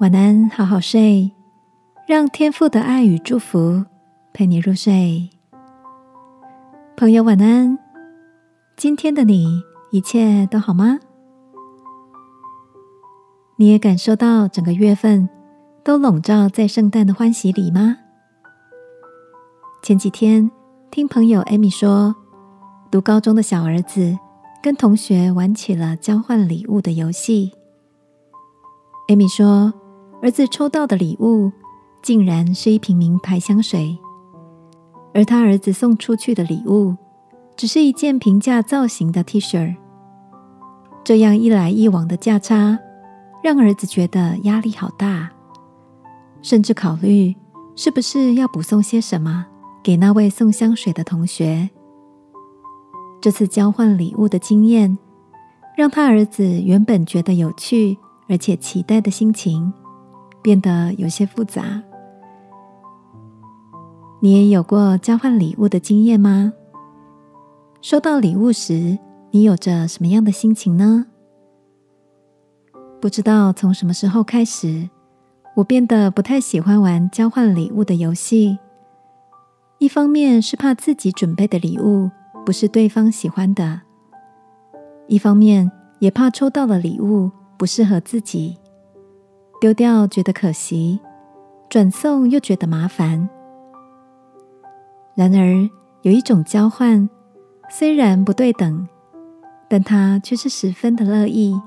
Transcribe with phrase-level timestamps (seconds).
[0.00, 1.30] 晚安，好好睡，
[2.06, 3.84] 让天父的爱与祝福
[4.32, 5.28] 陪你入睡。
[6.96, 7.78] 朋友，晚安。
[8.78, 10.98] 今天的你一切都好吗？
[13.56, 15.28] 你也感受到整个月份
[15.84, 17.98] 都笼罩在圣诞的欢喜里吗？
[19.82, 20.50] 前几天
[20.90, 22.16] 听朋友艾米说，
[22.90, 24.18] 读高中的小儿子
[24.62, 27.52] 跟同学玩起了交换礼物的游戏。
[29.06, 29.74] 艾米说。
[30.22, 31.50] 儿子抽到的礼物
[32.02, 33.98] 竟然是一瓶名牌香水，
[35.14, 36.94] 而他儿子送出去的礼物
[37.56, 39.76] 只是一件平价造型的 T 恤。
[41.02, 42.78] 这样一来一往的价差，
[43.42, 45.30] 让儿子觉得压力好大，
[46.42, 47.34] 甚至考虑
[47.74, 49.46] 是不是要补送些什么
[49.82, 51.70] 给那位送香水的同学。
[53.22, 54.98] 这次交换礼物的经验，
[55.76, 57.96] 让他儿子原本觉得有趣
[58.28, 59.72] 而且期待的心情。
[60.42, 61.82] 变得有些复杂。
[64.20, 66.52] 你也有过交换礼物的经验吗？
[67.80, 68.98] 收到礼物时，
[69.30, 71.06] 你有着什么样的心情呢？
[73.00, 74.90] 不知道从什么时候开始，
[75.56, 78.58] 我变得不太喜欢玩交换礼物的游戏。
[79.78, 82.10] 一方面是怕自己准备的礼物
[82.44, 83.80] 不是对方喜欢的，
[85.06, 88.58] 一方面也怕抽到的礼物不适合自己。
[89.60, 90.98] 丢掉觉得可惜，
[91.68, 93.28] 转送又觉得麻烦。
[95.14, 95.68] 然而，
[96.00, 97.06] 有一种交换，
[97.68, 98.88] 虽然不对等，
[99.68, 101.60] 但他却是十分的乐意，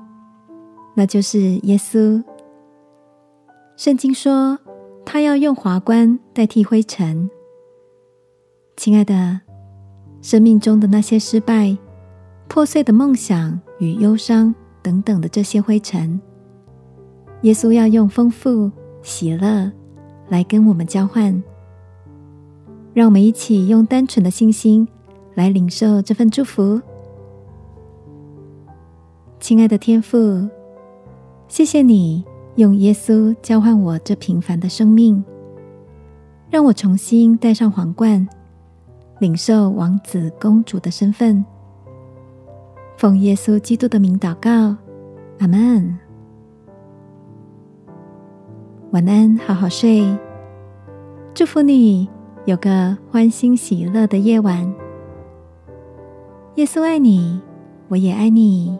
[0.94, 2.20] 那就是耶稣。
[3.76, 4.58] 圣经说，
[5.06, 7.30] 他要用华冠代替灰尘。
[8.76, 9.40] 亲爱的，
[10.20, 11.78] 生命中的那些失败、
[12.48, 14.52] 破碎的梦想与忧伤
[14.82, 16.20] 等等的这些灰尘。
[17.44, 18.70] 耶稣要用丰富
[19.02, 19.70] 喜乐
[20.30, 21.42] 来跟我们交换，
[22.94, 24.88] 让我们一起用单纯的信心
[25.34, 26.80] 来领受这份祝福。
[29.38, 30.48] 亲爱的天父，
[31.46, 35.22] 谢谢你用耶稣交换我这平凡的生命，
[36.48, 38.26] 让我重新戴上皇冠，
[39.18, 41.44] 领受王子公主的身份。
[42.96, 44.74] 奉耶稣基督的名祷告，
[45.40, 46.03] 阿门。
[48.94, 50.06] 晚安，好好睡。
[51.34, 52.08] 祝福你
[52.44, 54.72] 有个欢欣喜乐的夜晚。
[56.54, 57.40] 耶稣爱你，
[57.88, 58.78] 我也爱你。